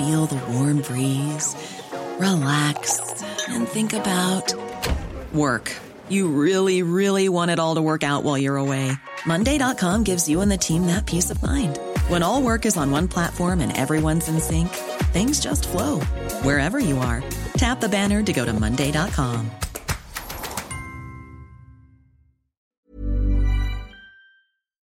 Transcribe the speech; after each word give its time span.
feel 0.00 0.24
the 0.24 0.40
warm 0.52 0.80
breeze, 0.80 1.54
relax, 2.18 3.22
and 3.48 3.68
think 3.68 3.92
about 3.92 4.54
work. 5.34 5.70
You 6.08 6.28
really, 6.28 6.82
really 6.82 7.28
want 7.28 7.50
it 7.50 7.58
all 7.58 7.74
to 7.74 7.82
work 7.82 8.02
out 8.02 8.24
while 8.24 8.38
you're 8.38 8.56
away. 8.56 8.92
Monday.com 9.26 10.04
gives 10.04 10.26
you 10.28 10.40
and 10.40 10.50
the 10.50 10.56
team 10.56 10.86
that 10.86 11.04
peace 11.04 11.30
of 11.30 11.42
mind. 11.42 11.78
When 12.08 12.22
all 12.22 12.42
work 12.42 12.64
is 12.64 12.76
on 12.78 12.90
one 12.90 13.08
platform 13.08 13.60
and 13.60 13.76
everyone's 13.76 14.28
in 14.28 14.40
sync, 14.40 14.70
things 15.12 15.38
just 15.38 15.68
flow 15.68 16.00
wherever 16.44 16.78
you 16.78 16.98
are. 16.98 17.22
Tap 17.58 17.80
the 17.80 17.88
banner 17.88 18.22
to 18.22 18.32
go 18.32 18.44
to 18.46 18.52
Monday.com. 18.52 19.50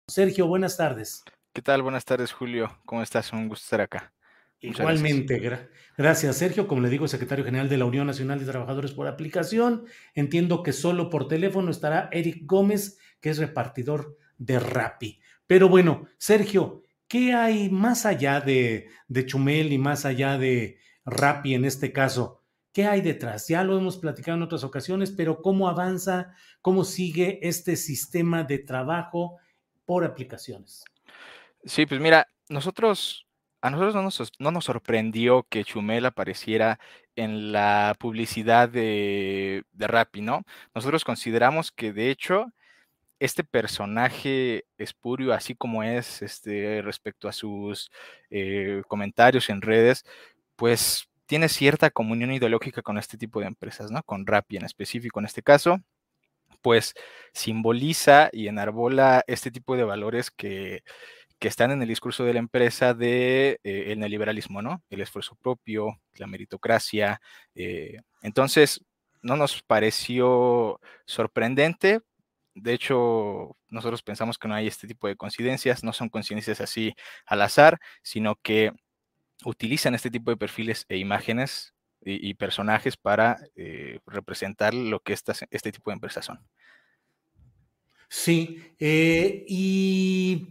Sergio, 0.09 0.47
buenas 0.47 0.75
tardes. 0.75 1.23
¿Qué 1.53 1.61
tal? 1.61 1.81
Buenas 1.81 2.03
tardes, 2.03 2.33
Julio. 2.33 2.75
¿Cómo 2.86 3.02
estás? 3.02 3.31
Un 3.31 3.47
gusto 3.47 3.64
estar 3.64 3.81
acá. 3.81 4.11
Igualmente, 4.59 5.39
gracias. 5.39 5.69
gracias 5.97 6.38
Sergio. 6.38 6.67
Como 6.67 6.81
le 6.81 6.89
digo, 6.89 7.08
secretario 7.08 7.45
general 7.45 7.69
de 7.69 7.77
la 7.77 7.86
Unión 7.86 8.08
Nacional 8.08 8.39
de 8.39 8.45
Trabajadores 8.45 8.91
por 8.91 9.08
Aplicación. 9.08 9.86
Entiendo 10.16 10.64
que 10.64 10.73
solo 10.73 11.09
por 11.09 11.27
teléfono 11.27 11.69
estará 11.72 12.09
Eric 12.11 12.44
Gómez, 12.45 12.99
que 13.22 13.30
es 13.30 13.38
repartidor 13.38 14.17
de 14.38 14.59
Rappi. 14.59 15.19
Pero 15.45 15.69
bueno, 15.69 16.08
Sergio, 16.17 16.83
¿qué 17.08 17.33
hay 17.33 17.69
más 17.69 18.05
allá 18.05 18.41
de, 18.41 18.89
de 19.08 19.25
Chumel 19.25 19.72
y 19.72 19.77
más 19.77 20.05
allá 20.05 20.38
de 20.38 20.80
Rappi 21.05 21.53
en 21.53 21.66
este 21.66 21.94
caso? 21.94 22.44
¿Qué 22.73 22.86
hay 22.86 23.02
detrás? 23.02 23.47
Ya 23.47 23.64
lo 23.64 23.77
hemos 23.77 23.97
platicado 23.97 24.38
en 24.38 24.44
otras 24.44 24.64
ocasiones, 24.64 25.11
pero 25.11 25.42
¿cómo 25.42 25.67
avanza, 25.67 26.33
cómo 26.61 26.83
sigue 26.83 27.39
este 27.42 27.75
sistema 27.75 28.44
de 28.44 28.59
trabajo 28.59 29.38
por 29.86 30.03
aplicaciones? 30.03 30.83
Sí, 31.64 31.86
pues 31.86 31.99
mira, 31.99 32.27
nosotros 32.49 33.27
a 33.61 33.69
nosotros 33.69 33.95
no 34.39 34.52
nos, 34.52 34.66
sorprendió 34.66 35.45
que 35.50 35.63
Chumel 35.63 36.05
apareciera 36.05 36.80
en 37.16 37.52
la 37.52 37.95
publicidad 37.99 38.69
de, 38.69 39.64
de 39.72 39.88
Rappi, 39.88 40.22
¿no? 40.22 40.44
Nosotros 40.75 41.03
consideramos 41.03 41.72
que 41.72 41.94
de 41.94 42.11
hecho 42.11 42.53
este 43.19 43.44
personaje 43.44 44.66
espurio, 44.77 45.33
así 45.33 45.55
como 45.55 45.83
es 45.83 46.22
este, 46.22 46.81
respecto 46.81 47.27
a 47.27 47.33
sus 47.33 47.89
eh, 48.30 48.83
comentarios 48.88 49.49
en 49.49 49.61
redes, 49.61 50.05
pues 50.55 51.09
tiene 51.25 51.49
cierta 51.49 51.89
comunión 51.92 52.31
ideológica 52.31 52.81
con 52.81 52.97
este 52.97 53.17
tipo 53.17 53.39
de 53.39 53.47
empresas, 53.47 53.92
¿no? 53.92 54.03
Con 54.03 54.25
Rappi 54.27 54.58
en 54.58 54.65
específico 54.65 55.20
en 55.20 55.26
este 55.26 55.43
caso, 55.43 55.81
pues 56.61 56.93
simboliza 57.33 58.30
y 58.31 58.48
enarbola 58.48 59.23
este 59.27 59.52
tipo 59.52 59.76
de 59.76 59.83
valores 59.83 60.31
que 60.31 60.83
que 61.39 61.48
están 61.48 61.71
en 61.71 61.81
el 61.81 61.87
discurso 61.87 62.23
de 62.23 62.33
la 62.33 62.39
empresa 62.39 62.93
de 62.93 63.59
eh, 63.64 63.86
el 63.92 63.99
neoliberalismo, 63.99 64.61
¿no? 64.61 64.83
El 64.89 65.02
esfuerzo 65.02 65.36
propio, 65.36 65.99
la 66.15 66.27
meritocracia. 66.27 67.21
Eh, 67.55 68.02
entonces, 68.21 68.83
no 69.21 69.36
nos 69.36 69.61
pareció 69.64 70.80
sorprendente. 71.05 72.02
De 72.55 72.73
hecho, 72.73 73.55
nosotros 73.70 74.02
pensamos 74.03 74.37
que 74.37 74.48
no 74.48 74.55
hay 74.55 74.67
este 74.67 74.87
tipo 74.87 75.08
de 75.08 75.15
coincidencias, 75.15 75.83
no 75.83 75.93
son 75.93 76.09
coincidencias 76.09 76.61
así 76.61 76.95
al 77.25 77.42
azar, 77.42 77.80
sino 78.02 78.36
que 78.36 78.71
utilizan 79.45 79.95
este 79.95 80.09
tipo 80.11 80.31
de 80.31 80.37
perfiles 80.37 80.86
e 80.89 80.98
imágenes 80.98 81.73
y, 82.02 82.33
personajes 82.36 82.95
para 82.95 83.37
eh, 83.55 83.99
representar 84.05 84.73
lo 84.73 85.02
que 85.02 85.14
este 85.14 85.71
tipo 85.71 85.92
de 85.92 85.95
empresas 85.95 86.25
son. 86.25 86.39
Sí, 88.09 88.59
eh, 88.79 89.45
y 89.47 90.47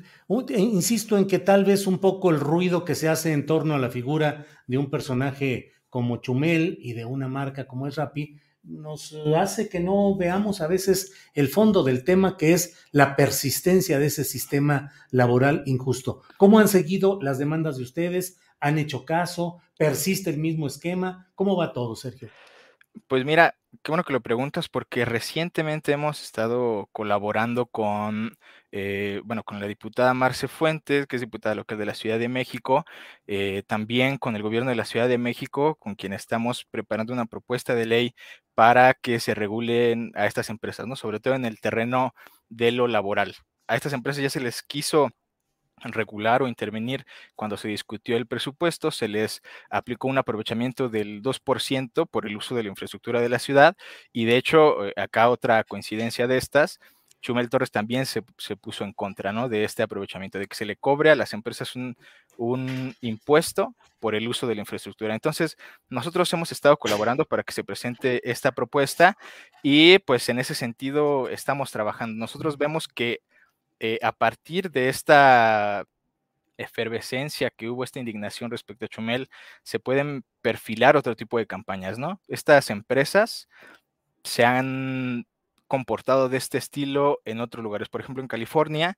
e 0.49 0.61
insisto 0.61 1.17
en 1.17 1.27
que 1.27 1.39
tal 1.39 1.65
vez 1.65 1.87
un 1.87 1.99
poco 1.99 2.31
el 2.31 2.41
ruido 2.41 2.85
que 2.85 2.95
se 2.95 3.09
hace 3.09 3.33
en 3.33 3.47
torno 3.47 3.75
a 3.75 3.79
la 3.79 3.91
figura 3.91 4.47
de 4.67 4.79
un 4.79 4.91
personaje 4.91 5.73
como 5.89 6.19
Chumel 6.19 6.79
y 6.83 6.93
de 6.93 7.05
una 7.05 7.29
marca 7.29 7.67
como 7.67 7.87
es 7.87 7.97
Rappi, 7.97 8.37
nos 8.63 9.17
hace 9.37 9.69
que 9.69 9.81
no 9.81 10.17
veamos 10.17 10.61
a 10.61 10.67
veces 10.67 11.13
el 11.35 11.49
fondo 11.49 11.85
del 11.85 12.05
tema 12.05 12.37
que 12.37 12.53
es 12.53 12.75
la 12.91 13.15
persistencia 13.15 13.99
de 13.99 14.07
ese 14.07 14.25
sistema 14.25 14.93
laboral 15.11 15.63
injusto. 15.67 16.23
¿Cómo 16.37 16.59
han 16.59 16.69
seguido 16.69 17.21
las 17.23 17.39
demandas 17.39 17.77
de 17.77 17.85
ustedes? 17.85 18.39
¿Han 18.59 18.79
hecho 18.79 19.05
caso? 19.05 19.59
¿Persiste 19.79 20.31
el 20.31 20.39
mismo 20.39 20.67
esquema? 20.67 21.31
¿Cómo 21.37 21.57
va 21.57 21.73
todo, 21.73 21.95
Sergio? 21.95 22.29
Pues 23.09 23.25
mira, 23.25 23.57
qué 23.83 23.91
bueno 23.93 24.05
que 24.05 24.13
lo 24.13 24.21
preguntas 24.23 24.69
porque 24.69 25.05
recientemente 25.05 25.93
hemos 25.93 26.23
estado 26.23 26.89
colaborando 26.93 27.67
con, 27.67 28.37
eh, 28.73 29.21
bueno, 29.25 29.45
con 29.45 29.61
la 29.61 29.67
diputada 29.67 30.15
Marce 30.15 30.49
Fuentes, 30.49 31.07
que 31.07 31.17
es 31.17 31.23
diputada 31.23 31.55
local 31.55 31.79
de 31.79 31.87
la 31.87 31.95
Ciudad 31.95 32.19
de 32.19 32.29
México, 32.29 32.85
eh, 33.27 33.63
también 33.67 34.17
con 34.19 34.35
el 34.35 34.43
gobierno 34.43 34.71
de 34.71 34.77
la 34.77 34.85
Ciudad 34.87 35.09
de 35.09 35.19
México, 35.19 35.77
con 35.77 35.95
quien 35.95 36.13
estamos 36.15 36.65
preparando 36.71 37.13
una 37.13 37.27
propuesta 37.27 37.75
de 37.75 37.87
ley 37.87 38.15
para 38.55 38.95
que 38.95 39.21
se 39.21 39.35
regulen 39.35 40.13
a 40.15 40.27
estas 40.27 40.49
empresas, 40.51 40.87
¿no? 40.87 40.97
Sobre 40.97 41.21
todo 41.21 41.35
en 41.35 41.45
el 41.45 41.61
terreno 41.61 42.15
de 42.49 42.73
lo 42.73 42.89
laboral. 42.89 43.35
A 43.69 43.77
estas 43.77 43.93
empresas 43.93 44.23
ya 44.23 44.31
se 44.31 44.41
les 44.41 44.63
quiso 44.63 45.11
regular 45.83 46.43
o 46.43 46.49
intervenir 46.49 47.07
cuando 47.35 47.57
se 47.57 47.69
discutió 47.69 48.17
el 48.17 48.27
presupuesto, 48.27 48.91
se 48.91 49.09
les 49.09 49.43
aplicó 49.71 50.09
un 50.09 50.19
aprovechamiento 50.19 50.89
del 50.89 51.23
2% 51.23 52.07
por 52.07 52.27
el 52.27 52.37
uso 52.37 52.55
de 52.55 52.63
la 52.63 52.71
infraestructura 52.71 53.21
de 53.21 53.29
la 53.29 53.39
ciudad 53.39 53.77
y 54.13 54.25
de 54.25 54.37
hecho, 54.37 54.87
eh, 54.87 54.93
acá 54.97 55.29
otra 55.29 55.63
coincidencia 55.65 56.27
de 56.27 56.39
estas, 56.39 56.81
Chumel 57.23 57.49
Torres 57.49 57.71
también 57.73 58.07
se, 58.07 58.23
puso 58.23 58.85
en 58.85 58.93
contra 58.93 59.33
¿no? 59.33 59.49
de 59.49 59.65
este 59.65 59.83
aprovechamiento, 59.83 60.39
de 60.39 60.47
que 60.47 60.55
se 60.55 60.65
le 60.65 60.77
cobre 60.77 61.11
a 61.11 61.17
las 61.17 61.33
empresas 61.33 61.75
un, 61.75 61.97
un, 62.37 62.95
impuesto 63.01 63.75
por 63.99 64.15
el 64.15 64.29
uso 64.29 64.47
de 64.47 64.55
la 64.55 64.61
infraestructura. 64.61 65.13
Entonces, 65.13 65.57
nosotros 65.89 66.33
hemos 66.33 66.53
estado 66.53 66.77
colaborando 66.77 67.25
para 67.25 67.43
que 67.43 67.53
se 67.53 67.65
presente 67.65 68.31
esta 68.31 68.53
propuesta 68.53 69.17
y 69.63 69.99
pues 70.01 70.29
en 70.29 70.39
ese 70.39 70.55
sentido 70.55 71.29
estamos 71.29 71.73
trabajando. 71.73 72.17
Nosotros 72.17 72.59
vemos 72.59 72.87
que 72.87 73.23
eh, 73.81 73.99
a 74.03 74.13
partir 74.13 74.71
de 74.71 74.89
esta 74.89 75.85
efervescencia 76.59 77.51
que 77.51 77.69
hubo, 77.69 77.85
esta 77.85 77.99
indignación 77.99 78.51
respecto 78.51 78.87
a 78.87 78.89
Chumel, 78.89 79.29
se 79.63 79.79
pueden 79.79 80.25
perfilar 80.43 80.97
otro 80.97 81.17
tipo 81.17 81.39
de 81.39 81.47
campañas, 81.47 81.99
¿no? 81.99 82.21
Estas 82.29 82.71
empresas 82.71 83.49
se 84.25 84.45
han 84.45 85.27
comportado 85.69 86.29
de 86.29 86.39
este 86.39 86.59
estilo 86.59 87.21
en 87.25 87.41
otros 87.41 87.63
lugares. 87.63 87.89
Por 87.89 88.01
ejemplo, 88.01 88.23
en 88.23 88.29
California 88.29 88.97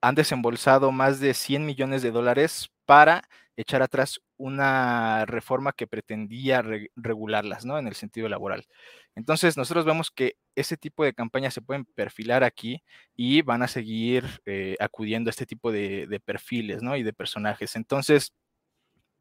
han 0.00 0.14
desembolsado 0.14 0.92
más 0.92 1.20
de 1.20 1.34
100 1.34 1.66
millones 1.66 2.02
de 2.02 2.12
dólares 2.12 2.70
para 2.86 3.28
echar 3.56 3.82
atrás 3.82 4.20
una 4.36 5.24
reforma 5.26 5.72
que 5.72 5.86
pretendía 5.86 6.62
regularlas, 6.94 7.64
¿no? 7.64 7.78
En 7.78 7.86
el 7.86 7.94
sentido 7.94 8.28
laboral. 8.28 8.66
Entonces, 9.14 9.56
nosotros 9.56 9.86
vemos 9.86 10.10
que 10.10 10.36
ese 10.54 10.76
tipo 10.76 11.04
de 11.04 11.14
campañas 11.14 11.54
se 11.54 11.62
pueden 11.62 11.86
perfilar 11.86 12.44
aquí 12.44 12.82
y 13.16 13.42
van 13.42 13.62
a 13.62 13.68
seguir 13.68 14.24
eh, 14.44 14.76
acudiendo 14.78 15.28
a 15.28 15.32
este 15.32 15.46
tipo 15.46 15.72
de, 15.72 16.06
de, 16.06 16.20
perfiles, 16.20 16.82
¿no? 16.82 16.96
Y 16.96 17.02
de 17.02 17.14
personajes. 17.14 17.76
Entonces, 17.76 18.32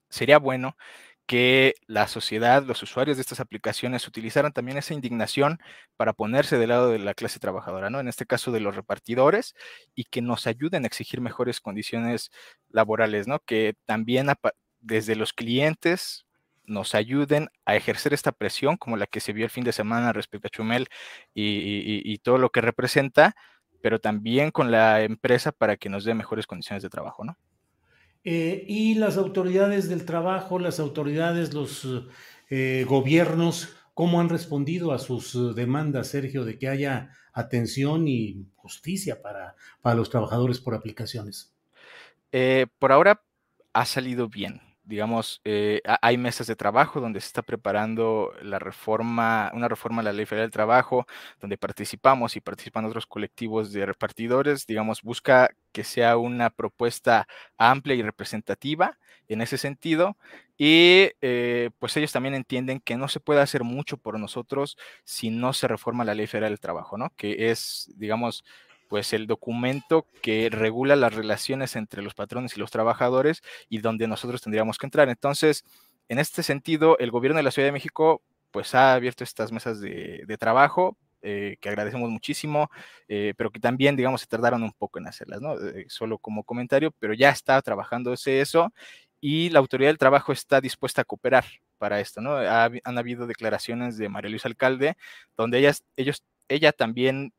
sería 0.10 0.38
bueno 0.40 0.76
que 1.26 1.76
la 1.88 2.08
sociedad, 2.08 2.64
los 2.64 2.84
usuarios 2.84 3.18
de 3.18 3.22
estas 3.22 3.40
aplicaciones 3.40 4.08
utilizaran 4.08 4.54
también 4.54 4.78
esa 4.78 4.94
indignación 4.94 5.60
para 5.98 6.14
ponerse 6.14 6.58
del 6.58 6.70
lado 6.70 6.92
de 6.92 7.00
la 7.00 7.14
clase 7.16 7.40
trabajadora, 7.40 7.90
¿no? 7.90 8.00
En 8.00 8.08
este 8.08 8.26
caso 8.26 8.52
de 8.52 8.60
los 8.60 8.76
repartidores 8.76 9.56
y 9.96 10.06
que 10.06 10.22
nos 10.22 10.48
ayuden 10.48 10.84
a 10.84 10.88
exigir 10.88 11.22
mejores 11.22 11.62
condiciones 11.62 12.32
laborales, 12.70 13.28
¿no? 13.28 13.40
Que 13.40 13.76
también 13.86 14.28
desde 14.82 15.16
los 15.16 15.34
clientes 15.34 16.26
nos 16.66 16.96
ayuden 16.96 17.50
a 17.66 17.76
ejercer 17.76 18.14
esta 18.14 18.32
presión 18.32 18.78
como 18.78 18.98
la 18.98 19.08
que 19.08 19.20
se 19.20 19.34
vio 19.34 19.46
el 19.46 19.52
fin 19.52 19.64
de 19.64 19.72
semana 19.74 20.14
respecto 20.14 20.48
a 20.48 20.52
Chumel 20.52 20.88
y, 21.34 22.02
y 22.04 22.18
todo 22.20 22.38
lo 22.38 22.50
que 22.52 22.62
representa, 22.62 23.36
pero 23.82 24.00
también 24.00 24.52
con 24.52 24.72
la 24.72 25.02
empresa 25.04 25.52
para 25.52 25.78
que 25.78 25.90
nos 25.90 26.06
dé 26.06 26.14
mejores 26.14 26.48
condiciones 26.48 26.84
de 26.84 26.90
trabajo, 26.90 27.24
¿no? 27.24 27.38
Eh, 28.28 28.66
y 28.68 28.96
las 28.96 29.18
autoridades 29.18 29.88
del 29.88 30.04
trabajo, 30.04 30.58
las 30.58 30.80
autoridades, 30.80 31.54
los 31.54 31.88
eh, 32.50 32.84
gobiernos, 32.90 33.76
¿cómo 33.94 34.20
han 34.20 34.30
respondido 34.30 34.92
a 34.94 34.98
sus 34.98 35.36
eh, 35.36 35.54
demandas, 35.56 36.08
Sergio, 36.08 36.44
de 36.44 36.58
que 36.58 36.68
haya 36.68 37.12
atención 37.34 38.08
y 38.08 38.48
justicia 38.56 39.22
para, 39.22 39.56
para 39.84 39.96
los 39.96 40.10
trabajadores 40.10 40.60
por 40.60 40.74
aplicaciones? 40.74 41.52
por 42.80 42.92
ahora 42.92 43.24
ha 43.72 43.86
salido 43.86 44.28
bien 44.28 44.60
digamos, 44.86 45.42
eh, 45.44 45.82
hay 46.02 46.18
mesas 46.18 46.48
de 46.48 46.56
trabajo 46.56 47.02
donde 47.02 47.20
se 47.22 47.28
está 47.28 47.42
preparando 47.42 48.34
la 48.42 48.60
reforma, 48.60 49.52
una 49.54 49.68
reforma 49.68 50.02
a 50.02 50.06
la 50.06 50.14
Ley 50.14 50.26
Federal 50.26 50.48
del 50.48 50.54
Trabajo, 50.54 51.06
donde 51.42 51.58
participamos 51.58 52.36
y 52.36 52.42
participan 52.42 52.86
otros 52.86 53.06
colectivos 53.08 53.72
de 53.74 53.86
repartidores, 53.86 54.66
digamos, 54.68 55.02
busca 55.02 55.50
que 55.72 55.84
sea 55.84 56.18
una 56.18 56.50
propuesta 56.50 57.28
amplia 57.58 57.96
y 57.96 58.02
representativa 58.04 58.98
en 59.28 59.42
ese 59.42 59.58
sentido. 59.58 60.18
Y 60.58 61.12
eh, 61.22 61.72
pues 61.80 61.98
ellos 61.98 62.12
también 62.12 62.36
entienden 62.36 62.80
que 62.80 62.96
no 62.96 63.08
se 63.10 63.20
puede 63.20 63.42
hacer 63.42 63.64
mucho 63.64 63.98
por 63.98 64.20
nosotros 64.20 64.78
si 65.04 65.30
no 65.30 65.52
se 65.54 65.68
reforma 65.68 66.06
la 66.06 66.16
Ley 66.16 66.28
Federal 66.28 66.52
del 66.52 66.60
Trabajo, 66.60 66.98
¿no? 66.98 67.12
Que 67.18 67.50
es, 67.52 67.92
digamos, 67.98 68.46
pues 68.88 69.14
el 69.14 69.28
documento 69.28 70.06
que 70.22 70.50
regula 70.50 70.96
las 70.96 71.14
relaciones 71.14 71.76
entre 71.76 72.02
los 72.02 72.14
patrones 72.14 72.56
y 72.56 72.60
los 72.60 72.72
trabajadores 72.72 73.42
y 73.70 73.80
donde 73.80 74.08
nosotros 74.08 74.42
tendríamos 74.42 74.78
que 74.78 74.88
entrar. 74.88 75.10
Entonces, 75.10 75.64
en 76.08 76.20
este 76.20 76.44
sentido, 76.44 76.98
el 77.00 77.12
gobierno 77.12 77.38
de 77.38 77.44
la 77.44 77.52
Ciudad 77.52 77.68
de 77.68 77.74
México 77.74 78.22
pues 78.52 78.74
ha 78.74 78.94
abierto 78.94 79.26
estas 79.26 79.52
mesas 79.52 79.82
de, 79.82 80.38
trabajo 80.40 80.98
eh, 81.22 81.58
que 81.60 81.68
agradecemos 81.68 82.10
muchísimo, 82.10 82.70
eh, 83.10 83.34
pero 83.36 83.52
que 83.52 83.60
también, 83.60 83.98
digamos, 83.98 84.22
se 84.22 84.28
tardaron 84.28 84.64
un 84.64 84.72
poco 84.72 84.98
en 84.98 85.08
hacerlas, 85.08 85.42
¿no? 85.42 85.60
Eh, 85.60 85.86
solo 85.90 86.20
como 86.20 86.44
comentario, 86.46 86.92
pero 87.00 87.14
ya 87.14 87.32
está 87.32 87.62
trabajando 87.62 88.14
eso 88.14 88.72
y 89.20 89.50
la 89.50 89.60
autoridad 89.60 89.90
del 89.90 89.98
trabajo 89.98 90.32
está 90.32 90.62
dispuesta 90.62 91.02
a 91.02 91.04
cooperar 91.04 91.44
para 91.78 92.00
esto, 92.00 92.22
¿no? 92.22 92.38
han 92.38 92.98
habido 92.98 93.28
declaraciones 93.28 93.98
de 93.98 94.08
María 94.08 94.30
Luisa 94.30 94.48
Alcalde 94.48 94.96
donde 95.36 95.60
ellas, 95.60 95.84
ellos, 95.98 96.24
ella 96.48 96.72
también 96.72 97.34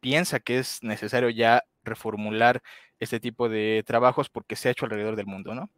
piensa 0.00 0.40
que 0.40 0.58
es 0.58 0.82
necesario 0.82 1.30
ya 1.30 1.64
reformular 1.84 2.62
este 3.00 3.20
tipo 3.20 3.48
de 3.48 3.82
trabajos 3.86 4.28
porque 4.28 4.56
se 4.56 4.68
ha 4.68 4.72
hecho 4.72 4.84
alrededor 4.84 5.16
del 5.16 5.26
mundo, 5.26 5.54
¿no? 5.54 5.70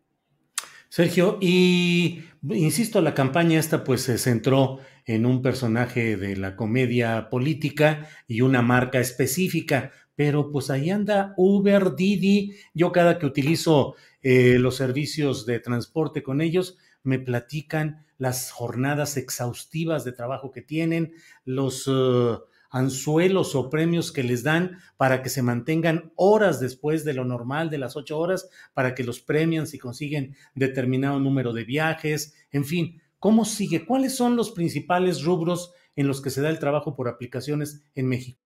Sergio, 0.89 1.39
y 1.41 2.25
insisto, 2.49 3.01
la 3.01 3.15
campaña 3.15 3.61
esta 3.61 3.85
pues 3.85 4.03
se 4.03 4.19
centró 4.19 4.81
en 5.07 5.25
un 5.25 5.41
personaje 5.41 6.17
de 6.17 6.37
la 6.37 6.57
comedia 6.57 7.31
política 7.31 8.09
y 8.27 8.41
una 8.41 8.61
marca 8.61 8.99
específica, 8.99 9.93
pero 10.17 10.51
pues 10.51 10.69
ahí 10.69 10.91
anda 10.91 11.33
Uber, 11.37 11.95
Didi, 11.95 12.57
yo 12.75 12.91
cada 12.91 13.21
que 13.21 13.27
utilizo 13.27 13.95
eh, 14.23 14.57
los 14.59 14.77
servicios 14.77 15.47
de 15.47 15.61
transporte 15.61 16.25
con 16.25 16.41
ellos, 16.41 16.77
me 17.05 17.21
platican 17.21 18.05
las 18.19 18.51
jornadas 18.51 19.17
exhaustivas 19.17 20.05
de 20.05 20.13
trabajo 20.13 20.51
que 20.51 20.63
tienen, 20.63 21.15
los... 21.45 21.89
Eh, 21.89 22.37
anzuelos 22.71 23.55
o 23.55 23.69
premios 23.69 24.13
que 24.13 24.23
les 24.23 24.43
dan 24.43 24.79
para 24.97 25.23
que 25.23 25.29
se 25.29 25.43
mantengan 25.43 26.13
horas 26.17 26.61
después 26.61 27.05
de 27.05 27.15
lo 27.15 27.25
normal 27.25 27.69
de 27.69 27.79
las 27.79 27.97
ocho 27.97 28.19
horas, 28.19 28.49
para 28.73 28.95
que 28.95 29.05
los 29.05 29.21
premian 29.21 29.67
si 29.67 29.79
consiguen 29.79 30.37
determinado 30.55 31.19
número 31.19 31.53
de 31.53 31.65
viajes, 31.65 32.35
en 32.53 32.65
fin, 32.65 33.03
¿cómo 33.19 33.45
sigue? 33.45 33.85
¿Cuáles 33.85 34.17
son 34.17 34.37
los 34.37 34.53
principales 34.53 35.25
rubros 35.25 35.73
en 35.97 36.07
los 36.07 36.23
que 36.23 36.31
se 36.31 36.41
da 36.41 36.49
el 36.49 36.59
trabajo 36.59 36.95
por 36.95 37.09
aplicaciones 37.09 37.83
en 37.95 38.07
México? 38.07 38.50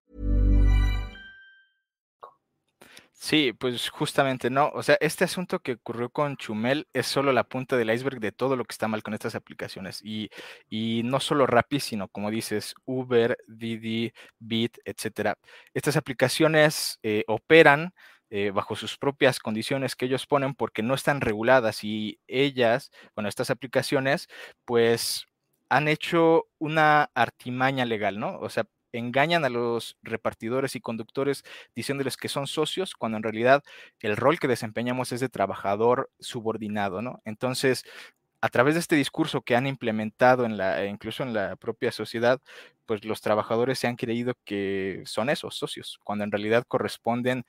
Sí, 3.23 3.53
pues 3.53 3.89
justamente 3.91 4.49
no. 4.49 4.69
O 4.73 4.81
sea, 4.81 4.97
este 4.99 5.23
asunto 5.25 5.59
que 5.59 5.73
ocurrió 5.73 6.09
con 6.09 6.37
Chumel 6.37 6.87
es 6.91 7.05
solo 7.05 7.31
la 7.31 7.43
punta 7.43 7.77
del 7.77 7.91
iceberg 7.91 8.19
de 8.19 8.31
todo 8.31 8.55
lo 8.55 8.65
que 8.65 8.71
está 8.73 8.87
mal 8.87 9.03
con 9.03 9.13
estas 9.13 9.35
aplicaciones. 9.35 10.01
Y, 10.03 10.31
y 10.69 11.03
no 11.05 11.19
solo 11.19 11.45
Rappi, 11.45 11.79
sino 11.79 12.07
como 12.07 12.31
dices, 12.31 12.73
Uber, 12.85 13.37
Didi, 13.47 14.11
Bit, 14.39 14.79
etcétera. 14.85 15.37
Estas 15.75 15.97
aplicaciones 15.97 16.97
eh, 17.03 17.23
operan 17.27 17.93
eh, 18.31 18.49
bajo 18.49 18.75
sus 18.75 18.97
propias 18.97 19.37
condiciones 19.39 19.95
que 19.95 20.05
ellos 20.05 20.25
ponen 20.25 20.55
porque 20.55 20.81
no 20.81 20.95
están 20.95 21.21
reguladas 21.21 21.83
y 21.83 22.19
ellas, 22.27 22.89
bueno, 23.13 23.29
estas 23.29 23.51
aplicaciones, 23.51 24.29
pues 24.65 25.27
han 25.69 25.87
hecho 25.87 26.45
una 26.57 27.11
artimaña 27.13 27.85
legal, 27.85 28.19
¿no? 28.19 28.39
O 28.39 28.49
sea, 28.49 28.65
engañan 28.93 29.45
a 29.45 29.49
los 29.49 29.97
repartidores 30.03 30.75
y 30.75 30.81
conductores 30.81 31.43
diciéndoles 31.75 32.17
que 32.17 32.29
son 32.29 32.47
socios, 32.47 32.95
cuando 32.95 33.17
en 33.17 33.23
realidad 33.23 33.63
el 33.99 34.17
rol 34.17 34.39
que 34.39 34.47
desempeñamos 34.47 35.11
es 35.11 35.19
de 35.19 35.29
trabajador 35.29 36.09
subordinado, 36.19 37.01
¿no? 37.01 37.21
Entonces, 37.25 37.83
a 38.41 38.49
través 38.49 38.73
de 38.73 38.79
este 38.79 38.95
discurso 38.95 39.41
que 39.41 39.55
han 39.55 39.67
implementado 39.67 40.47
incluso 40.85 41.23
en 41.23 41.33
la 41.33 41.55
propia 41.55 41.91
sociedad, 41.91 42.41
pues 42.87 43.05
los 43.05 43.21
trabajadores 43.21 43.79
se 43.79 43.87
han 43.87 43.95
creído 43.95 44.33
que 44.45 45.03
son 45.05 45.29
esos 45.29 45.55
socios, 45.55 45.99
cuando 46.03 46.23
en 46.23 46.31
realidad 46.31 46.65
corresponden 46.67 47.45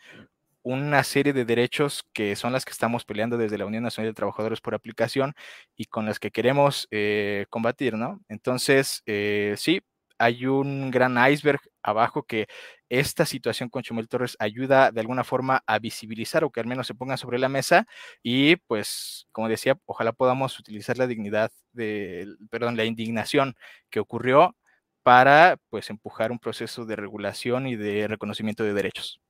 una 0.62 1.02
serie 1.04 1.32
de 1.32 1.44
derechos 1.44 2.04
que 2.12 2.36
son 2.36 2.52
las 2.52 2.64
que 2.64 2.72
estamos 2.72 3.04
peleando 3.04 3.36
desde 3.36 3.58
la 3.58 3.66
Unión 3.66 3.82
Nacional 3.82 4.10
de 4.10 4.14
Trabajadores 4.14 4.60
por 4.60 4.74
aplicación 4.74 5.34
y 5.76 5.86
con 5.86 6.06
las 6.06 6.20
que 6.20 6.30
queremos 6.30 6.86
eh, 6.90 7.46
combatir, 7.50 7.94
¿no? 7.94 8.20
Entonces, 8.28 9.02
eh, 9.06 9.54
sí, 9.58 9.82
hay 10.22 10.46
un 10.46 10.92
gran 10.92 11.18
iceberg 11.30 11.60
abajo 11.82 12.22
que 12.22 12.46
esta 12.88 13.26
situación 13.26 13.68
con 13.68 13.82
Chumel 13.82 14.06
Torres 14.06 14.36
ayuda 14.38 14.92
de 14.92 15.00
alguna 15.00 15.24
forma 15.24 15.64
a 15.66 15.80
visibilizar 15.80 16.44
o 16.44 16.50
que 16.50 16.60
al 16.60 16.66
menos 16.66 16.86
se 16.86 16.94
ponga 16.94 17.16
sobre 17.16 17.40
la 17.40 17.48
mesa 17.48 17.86
y 18.22 18.54
pues 18.54 19.26
como 19.32 19.48
decía, 19.48 19.76
ojalá 19.84 20.12
podamos 20.12 20.60
utilizar 20.60 20.96
la 20.96 21.08
dignidad 21.08 21.50
de, 21.72 22.36
perdón, 22.50 22.76
la 22.76 22.84
indignación 22.84 23.56
que 23.90 23.98
ocurrió 23.98 24.54
para 25.02 25.56
pues 25.70 25.90
empujar 25.90 26.30
un 26.30 26.38
proceso 26.38 26.84
de 26.84 26.94
regulación 26.94 27.66
y 27.66 27.74
de 27.74 28.06
reconocimiento 28.06 28.62
de 28.62 28.74
derechos. 28.74 29.20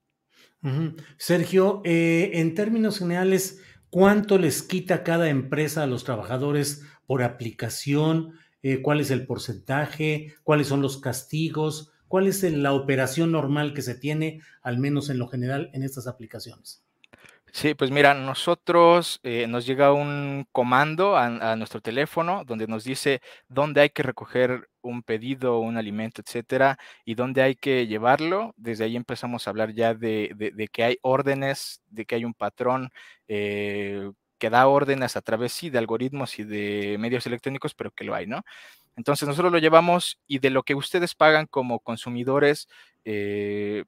Sergio, 1.17 1.81
eh, 1.87 2.33
en 2.35 2.55
términos 2.55 2.99
generales, 2.99 3.63
¿cuánto 3.89 4.37
les 4.37 4.63
quita 4.63 5.05
cada 5.05 5.31
empresa 5.31 5.85
a 5.85 5.87
los 5.87 6.05
trabajadores 6.05 6.83
por 7.07 7.23
aplicación? 7.23 8.35
Eh, 8.63 8.81
cuál 8.83 9.01
es 9.01 9.11
el 9.11 9.27
porcentaje, 9.27 10.35
cuáles 10.45 10.69
son 10.69 10.83
los 10.83 10.99
castigos, 10.99 11.93
cuál 12.09 12.27
es 12.27 12.43
la 12.43 12.73
operación 12.75 13.33
normal 13.33 13.75
que 13.75 13.83
se 13.83 13.95
tiene, 13.95 14.41
al 14.63 14.79
menos 14.79 15.11
en 15.11 15.19
lo 15.19 15.29
general, 15.29 15.71
en 15.73 15.83
estas 15.83 16.07
aplicaciones. 16.07 16.83
Sí, 17.55 17.75
pues 17.75 17.91
mira, 17.91 18.15
nosotros 18.15 19.21
eh, 19.23 19.47
nos 19.47 19.67
llega 19.67 19.93
un 19.93 20.47
comando 20.53 21.17
a, 21.19 21.55
nuestro 21.57 21.83
teléfono 21.83 22.45
donde 22.47 22.67
nos 22.67 22.83
dice 22.85 23.21
dónde 23.49 23.83
hay 23.83 23.91
que 23.91 24.03
recoger 24.03 24.71
un 24.81 25.03
pedido, 25.03 25.59
un 25.59 25.77
alimento, 25.77 26.23
etcétera, 26.23 26.79
y 27.05 27.15
dónde 27.15 27.43
hay 27.43 27.55
que 27.55 27.87
llevarlo. 27.87 28.55
Desde 28.57 28.85
ahí 28.85 28.97
empezamos 28.97 29.47
a 29.47 29.51
hablar 29.51 29.75
ya 29.75 29.93
de, 29.95 30.35
que 30.73 30.85
hay 30.85 30.97
órdenes, 31.03 31.83
de 31.89 32.07
que 32.07 32.15
hay 32.15 32.25
un 32.25 32.35
patrón 32.35 32.91
eh, 33.29 34.11
que 34.43 34.51
da 34.51 34.67
órdenes 34.67 35.17
a 35.17 35.21
través, 35.21 35.53
sí, 35.53 35.71
de 35.71 35.79
algoritmos 35.79 36.41
y 36.41 36.43
de 36.43 36.97
medios 36.99 37.25
electrónicos, 37.29 37.75
pero 37.75 37.93
que 37.93 38.03
lo 38.03 38.13
hay, 38.13 38.27
¿no? 38.27 38.43
Entonces 38.97 39.29
nosotros 39.29 39.53
lo 39.53 39.59
llevamos 39.59 40.19
y 40.27 40.41
de 40.41 40.51
lo 40.51 40.65
que 40.65 40.75
ustedes 40.75 41.15
pagan 41.15 41.47
como 41.47 41.79
consumidores, 41.79 42.67
eh, 43.05 43.85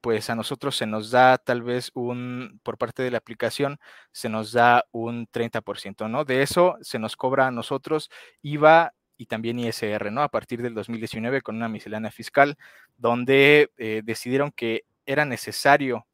pues 0.00 0.28
a 0.28 0.34
nosotros 0.34 0.74
se 0.74 0.86
nos 0.86 1.12
da 1.12 1.38
tal 1.38 1.62
vez 1.62 1.92
un, 1.94 2.58
por 2.64 2.78
parte 2.78 3.04
de 3.04 3.12
la 3.12 3.18
aplicación, 3.18 3.78
se 4.10 4.28
nos 4.28 4.50
da 4.50 4.86
un 4.90 5.28
30%, 5.28 6.08
¿no? 6.08 6.24
De 6.24 6.42
eso 6.42 6.76
se 6.80 6.98
nos 6.98 7.14
cobra 7.14 7.46
a 7.46 7.52
nosotros 7.52 8.10
IVA 8.42 8.92
y 9.16 9.26
también 9.26 9.60
ISR, 9.60 10.10
¿no? 10.10 10.22
A 10.22 10.30
partir 10.30 10.62
del 10.62 10.74
2019 10.74 11.42
con 11.42 11.54
una 11.54 11.68
miscelánea 11.68 12.10
fiscal, 12.10 12.58
donde 12.96 13.70
eh, 13.78 14.02
decidieron 14.04 14.50
que 14.50 14.82
era 15.06 15.24
necesario 15.24 16.08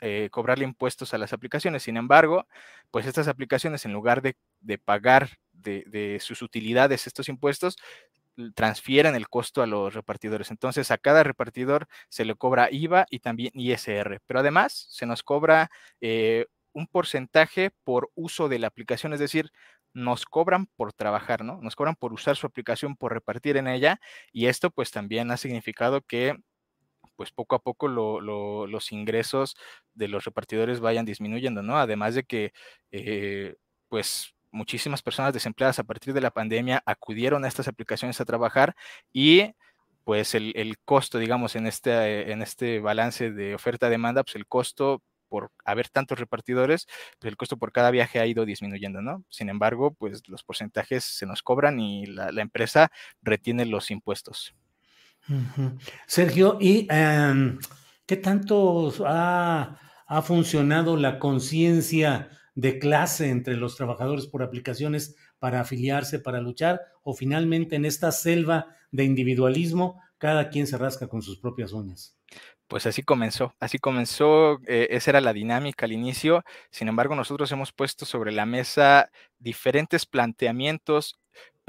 eh, 0.00 0.28
cobrarle 0.30 0.64
impuestos 0.64 1.14
a 1.14 1.18
las 1.18 1.32
aplicaciones. 1.32 1.82
Sin 1.82 1.96
embargo, 1.96 2.46
pues 2.90 3.06
estas 3.06 3.28
aplicaciones, 3.28 3.84
en 3.84 3.92
lugar 3.92 4.22
de, 4.22 4.36
pagar 4.78 5.30
de, 5.52 5.84
de, 5.86 6.18
sus 6.20 6.42
utilidades 6.42 7.06
estos 7.06 7.28
impuestos, 7.28 7.76
transfieren 8.54 9.14
el 9.14 9.28
costo 9.28 9.62
a 9.62 9.66
los 9.66 9.94
repartidores. 9.94 10.50
Entonces, 10.50 10.90
a 10.90 10.98
cada 10.98 11.22
repartidor 11.22 11.88
se 12.08 12.24
le 12.24 12.34
cobra 12.34 12.68
IVA 12.70 13.06
y 13.10 13.20
también 13.20 13.52
ISR. 13.54 14.20
Pero 14.26 14.40
además, 14.40 14.86
se 14.90 15.06
nos 15.06 15.22
cobra 15.22 15.70
eh, 16.00 16.46
un 16.72 16.86
porcentaje 16.86 17.70
por 17.84 18.10
uso 18.14 18.48
de 18.48 18.58
la 18.58 18.68
aplicación, 18.68 19.12
es 19.12 19.20
decir, 19.20 19.50
nos 19.92 20.24
cobran 20.24 20.66
por 20.76 20.92
trabajar, 20.92 21.44
¿no? 21.44 21.60
Nos 21.62 21.74
cobran 21.76 21.96
por 21.96 22.12
usar 22.12 22.36
su 22.36 22.46
aplicación, 22.46 22.96
por 22.96 23.12
repartir 23.12 23.56
en 23.56 23.66
ella, 23.66 24.00
y 24.32 24.46
esto 24.46 24.70
pues 24.70 24.90
también 24.92 25.30
ha 25.32 25.36
significado 25.36 26.02
que 26.02 26.36
pues 27.20 27.32
poco 27.32 27.54
a 27.54 27.58
poco 27.58 27.86
los 27.86 28.92
ingresos 28.92 29.54
de 29.92 30.08
los 30.08 30.24
repartidores 30.24 30.80
vayan 30.80 31.04
disminuyendo, 31.04 31.62
¿no? 31.62 31.76
Además 31.76 32.14
de 32.14 32.24
que, 32.24 32.54
eh, 32.92 33.56
pues 33.90 34.34
muchísimas 34.50 35.02
personas 35.02 35.34
desempleadas 35.34 35.78
a 35.78 35.84
partir 35.84 36.14
de 36.14 36.22
la 36.22 36.30
pandemia 36.30 36.82
acudieron 36.86 37.44
a 37.44 37.48
estas 37.48 37.68
aplicaciones 37.68 38.22
a 38.22 38.24
trabajar 38.24 38.74
y 39.12 39.52
pues 40.04 40.34
el, 40.34 40.78
costo, 40.86 41.18
digamos, 41.18 41.56
en 41.56 41.66
este, 41.66 42.32
en 42.32 42.40
este 42.40 42.80
balance 42.80 43.30
de 43.30 43.54
oferta-demanda, 43.54 44.22
pues 44.24 44.36
el 44.36 44.46
costo 44.46 45.02
por 45.28 45.52
haber 45.66 45.90
tantos 45.90 46.18
repartidores, 46.18 46.86
pues 47.18 47.30
el 47.30 47.36
costo 47.36 47.58
por 47.58 47.70
cada 47.70 47.90
viaje 47.90 48.18
ha 48.18 48.24
ido 48.24 48.46
disminuyendo, 48.46 49.02
¿no? 49.02 49.24
Sin 49.28 49.50
embargo, 49.50 49.92
pues 49.92 50.26
los 50.26 50.42
porcentajes 50.42 51.04
se 51.04 51.26
nos 51.26 51.42
cobran 51.42 51.80
y 51.80 52.06
la, 52.06 52.30
empresa 52.40 52.90
retiene 53.20 53.66
los 53.66 53.90
impuestos. 53.90 54.54
Sergio, 56.06 56.58
¿y 56.60 56.86
em, 56.90 57.58
qué 58.06 58.16
tanto 58.16 58.92
ha, 59.06 59.78
ha 60.06 60.22
funcionado 60.22 60.96
la 60.96 61.18
conciencia 61.18 62.28
de 62.54 62.78
clase 62.78 63.30
entre 63.30 63.56
los 63.56 63.76
trabajadores 63.76 64.26
por 64.26 64.42
aplicaciones 64.42 65.16
para 65.38 65.60
afiliarse, 65.60 66.18
para 66.18 66.40
luchar, 66.40 66.80
o 67.02 67.14
finalmente 67.14 67.76
en 67.76 67.84
esta 67.84 68.12
selva 68.12 68.66
de 68.90 69.04
individualismo, 69.04 70.00
cada 70.18 70.50
quien 70.50 70.66
se 70.66 70.76
rasca 70.76 71.08
con 71.08 71.22
sus 71.22 71.38
propias 71.38 71.72
uñas. 71.72 72.18
Pues 72.66 72.86
así 72.86 73.02
comenzó, 73.02 73.54
así 73.58 73.78
comenzó, 73.78 74.60
eh, 74.66 74.88
esa 74.90 75.10
era 75.10 75.20
la 75.20 75.32
dinámica 75.32 75.86
al 75.86 75.92
inicio, 75.92 76.44
sin 76.70 76.88
embargo 76.88 77.16
nosotros 77.16 77.50
hemos 77.50 77.72
puesto 77.72 78.06
sobre 78.06 78.30
la 78.30 78.46
mesa 78.46 79.10
diferentes 79.38 80.06
planteamientos 80.06 81.19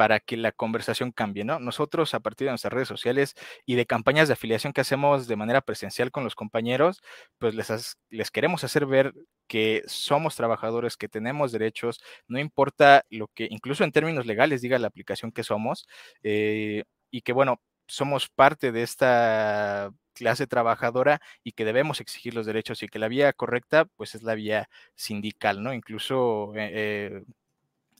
para 0.01 0.19
que 0.19 0.35
la 0.35 0.51
conversación 0.51 1.11
cambie, 1.11 1.43
¿no? 1.43 1.59
Nosotros 1.59 2.15
a 2.15 2.21
partir 2.21 2.47
de 2.47 2.53
nuestras 2.53 2.73
redes 2.73 2.87
sociales 2.87 3.35
y 3.67 3.75
de 3.75 3.85
campañas 3.85 4.27
de 4.27 4.33
afiliación 4.33 4.73
que 4.73 4.81
hacemos 4.81 5.27
de 5.27 5.35
manera 5.35 5.61
presencial 5.61 6.09
con 6.09 6.23
los 6.23 6.33
compañeros, 6.33 7.03
pues 7.37 7.53
les, 7.53 7.97
les 8.09 8.31
queremos 8.31 8.63
hacer 8.63 8.87
ver 8.87 9.13
que 9.47 9.83
somos 9.85 10.35
trabajadores, 10.35 10.97
que 10.97 11.07
tenemos 11.07 11.51
derechos, 11.51 12.01
no 12.27 12.39
importa 12.39 13.05
lo 13.11 13.27
que, 13.27 13.47
incluso 13.51 13.83
en 13.83 13.91
términos 13.91 14.25
legales, 14.25 14.63
diga 14.63 14.79
la 14.79 14.87
aplicación 14.87 15.31
que 15.31 15.43
somos, 15.43 15.85
eh, 16.23 16.83
y 17.11 17.21
que 17.21 17.33
bueno, 17.33 17.61
somos 17.87 18.27
parte 18.27 18.71
de 18.71 18.81
esta 18.81 19.91
clase 20.15 20.47
trabajadora 20.47 21.21
y 21.43 21.51
que 21.51 21.63
debemos 21.63 22.01
exigir 22.01 22.33
los 22.33 22.47
derechos 22.47 22.81
y 22.81 22.87
que 22.87 22.97
la 22.97 23.07
vía 23.07 23.33
correcta 23.33 23.85
pues 23.97 24.15
es 24.15 24.23
la 24.23 24.33
vía 24.33 24.67
sindical, 24.95 25.61
¿no? 25.61 25.75
Incluso 25.75 26.55
eh, 26.55 26.71
eh, 26.73 27.23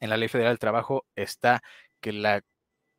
en 0.02 0.10
la 0.10 0.18
Ley 0.18 0.28
Federal 0.28 0.52
del 0.54 0.60
Trabajo 0.60 1.06
está 1.16 1.62
que 2.02 2.14
la, 2.14 2.42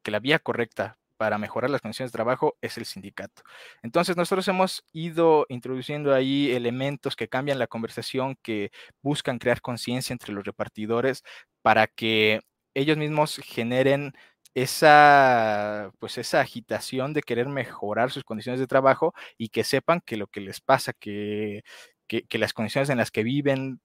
que 0.03 0.11
la 0.11 0.21
vía 0.21 0.39
correcta 0.39 0.99
para 1.17 1.39
mejorar 1.39 1.71
las 1.71 1.81
condiciones 1.81 2.11
de 2.11 2.17
trabajo 2.17 2.57
es 2.63 2.77
el 2.79 2.85
sindicato. 2.85 3.43
Entonces, 3.83 4.17
nosotros 4.17 4.49
hemos 4.49 4.85
ido 4.93 5.47
introduciendo 5.49 6.15
ahí 6.15 6.51
elementos 6.51 7.15
que 7.17 7.29
cambian 7.29 7.61
la 7.61 7.69
conversación, 7.69 8.37
que 8.43 8.73
buscan 9.03 9.39
crear 9.39 9.61
conciencia 9.61 10.13
entre 10.15 10.33
los 10.33 10.45
repartidores 10.45 11.23
para 11.63 11.87
que 11.87 12.41
ellos 12.75 12.97
mismos 12.97 13.37
generen 13.45 14.15
esa, 14.55 15.93
pues 16.01 16.19
esa 16.19 16.41
agitación 16.41 17.13
de 17.15 17.23
querer 17.23 17.49
mejorar 17.49 18.11
sus 18.11 18.25
condiciones 18.25 18.61
de 18.61 18.67
trabajo 18.67 19.15
y 19.39 19.51
que 19.51 19.65
sepan 19.65 20.01
que 20.05 20.17
lo 20.17 20.27
que 20.27 20.41
les 20.41 20.61
pasa, 20.61 20.93
que, 20.93 21.63
que 22.09 22.39
las 22.39 22.53
condiciones 22.53 22.91
en 22.91 22.99
las 22.99 23.11
que 23.11 23.23
viven 23.23 23.81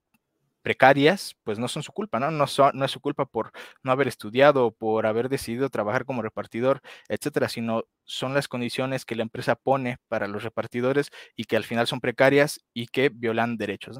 precarias, 0.62 1.36
pues 1.44 1.58
no 1.58 1.68
son 1.68 1.82
su 1.82 1.92
culpa, 1.92 2.20
¿no? 2.20 2.30
No, 2.30 2.46
no 2.74 2.84
es 2.84 2.90
su 2.90 3.00
culpa 3.00 3.26
por 3.26 3.52
no 3.82 3.92
haber 3.92 4.08
estudiado, 4.08 4.72
por 4.72 5.06
haber 5.06 5.28
decidido 5.28 5.70
trabajar 5.70 6.04
como 6.04 6.22
repartidor, 6.22 6.80
etcétera, 7.08 7.48
sino 7.48 7.84
son 8.04 8.34
las 8.34 8.48
condiciones 8.48 9.04
que 9.04 9.16
la 9.16 9.22
empresa 9.22 9.54
pone 9.54 9.98
para 10.08 10.28
los 10.28 10.42
repartidores 10.42 11.10
y 11.36 11.44
que 11.44 11.56
al 11.56 11.64
final 11.64 11.86
son 11.86 12.00
precarias 12.00 12.60
y 12.72 12.86
que 12.86 13.10
violan 13.10 13.56
derechos. 13.56 13.98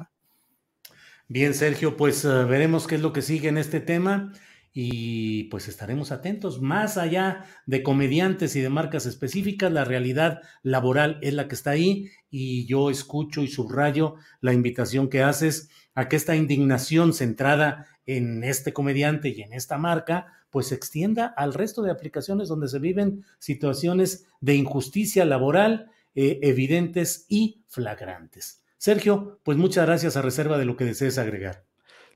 Bien, 1.27 1.53
Sergio, 1.53 1.95
pues 1.95 2.25
eh, 2.25 2.45
veremos 2.45 2.87
qué 2.87 2.95
es 2.95 3.01
lo 3.01 3.13
que 3.13 3.21
sigue 3.21 3.49
en 3.49 3.59
este 3.59 3.79
tema 3.79 4.31
y 4.73 5.45
pues 5.45 5.67
estaremos 5.67 6.11
atentos. 6.11 6.61
Más 6.61 6.97
allá 6.97 7.45
de 7.65 7.83
comediantes 7.83 8.55
y 8.55 8.61
de 8.61 8.69
marcas 8.69 9.05
específicas, 9.05 9.71
la 9.71 9.85
realidad 9.85 10.41
laboral 10.63 11.19
es 11.21 11.33
la 11.33 11.47
que 11.47 11.55
está 11.55 11.71
ahí 11.71 12.09
y 12.29 12.65
yo 12.65 12.89
escucho 12.89 13.41
y 13.41 13.47
subrayo 13.47 14.15
la 14.41 14.53
invitación 14.53 15.09
que 15.09 15.23
haces 15.23 15.69
a 15.95 16.07
que 16.07 16.15
esta 16.15 16.35
indignación 16.35 17.13
centrada 17.13 17.87
en 18.05 18.43
este 18.43 18.73
comediante 18.73 19.29
y 19.29 19.41
en 19.41 19.53
esta 19.53 19.77
marca, 19.77 20.33
pues 20.49 20.67
se 20.67 20.75
extienda 20.75 21.27
al 21.27 21.53
resto 21.53 21.81
de 21.81 21.91
aplicaciones 21.91 22.47
donde 22.47 22.67
se 22.67 22.79
viven 22.79 23.23
situaciones 23.37 24.25
de 24.41 24.55
injusticia 24.55 25.25
laboral 25.25 25.91
eh, 26.15 26.39
evidentes 26.41 27.25
y 27.27 27.63
flagrantes. 27.67 28.63
Sergio, 28.77 29.39
pues 29.43 29.57
muchas 29.57 29.85
gracias 29.85 30.15
a 30.15 30.21
reserva 30.21 30.57
de 30.57 30.65
lo 30.65 30.75
que 30.75 30.85
desees 30.85 31.17
agregar. 31.17 31.68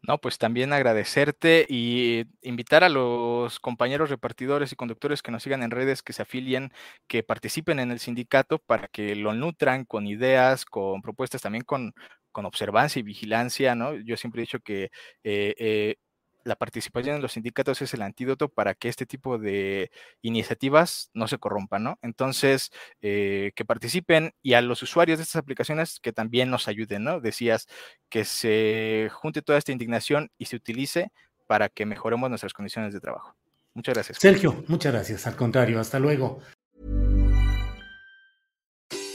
No, 0.06 0.20
pues 0.20 0.38
también 0.38 0.74
agradecerte 0.74 1.66
y 1.70 2.26
invitar 2.42 2.84
a 2.84 2.90
los 2.90 3.60
compañeros 3.62 4.10
repartidores 4.10 4.72
y 4.74 4.76
conductores 4.76 5.22
que 5.22 5.32
nos 5.32 5.44
sigan 5.44 5.64
en 5.64 5.72
redes, 5.72 6.02
que 6.04 6.12
se 6.12 6.24
afilien, 6.24 6.74
que 7.08 7.24
participen 7.24 7.80
en 7.80 7.90
el 7.90 8.00
sindicato 8.00 8.60
para 8.60 8.90
que 8.90 9.16
lo 9.16 9.34
nutran 9.34 9.86
con 9.86 10.06
ideas, 10.06 10.66
con 10.66 11.02
propuestas, 11.02 11.42
también 11.42 11.64
con, 11.64 11.94
con 12.34 12.46
observancia 12.46 13.00
y 13.00 13.04
vigilancia, 13.04 13.76
¿no? 13.76 13.94
Yo 13.96 14.18
siempre 14.18 14.42
he 14.42 14.46
dicho 14.46 14.60
que 14.60 14.86
eh, 15.24 15.56
eh, 15.58 15.96
la 16.44 16.56
participación 16.56 17.16
en 17.16 17.22
los 17.22 17.34
sindicatos 17.34 17.82
es 17.82 17.94
el 17.94 18.02
antídoto 18.02 18.50
para 18.50 18.74
que 18.74 18.90
este 18.90 19.06
tipo 19.06 19.38
de 19.38 19.92
iniciativas 20.22 21.10
no 21.14 21.28
se 21.28 21.38
corrompan, 21.38 21.84
¿no? 21.84 22.00
Entonces, 22.02 22.72
eh, 23.02 23.52
que 23.56 23.66
participen 23.66 24.34
y 24.42 24.54
a 24.54 24.62
los 24.62 24.82
usuarios 24.84 25.20
de 25.20 25.24
estas 25.24 25.38
aplicaciones 25.38 26.00
que 26.00 26.14
también 26.14 26.50
nos 26.50 26.68
ayuden, 26.68 27.04
¿no? 27.04 27.20
Decías 27.20 27.68
que 28.10 28.26
se 28.26 29.10
junte 29.12 29.42
toda 29.42 29.58
esta 29.58 29.72
indignación 29.72 30.32
y 30.38 30.46
se 30.46 30.56
utilice 30.56 31.12
para 31.48 31.70
que 31.70 31.86
mejoremos 31.86 32.30
nuestras 32.30 32.54
condiciones 32.54 32.94
de 32.94 33.00
trabajo. 33.00 33.36
Muchas 33.74 33.96
gracias. 33.96 34.18
Sergio, 34.20 34.64
muchas 34.68 34.94
gracias. 34.94 35.26
Al 35.28 35.36
contrario, 35.36 35.80
hasta 35.80 36.00
luego. 36.00 36.40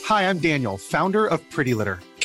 Hi, 0.09 0.25
I'm 0.25 0.41
Daniel, 0.41 0.79
founder 0.79 1.27
of 1.31 1.43
Pretty 1.55 1.75
Litter. 1.75 1.99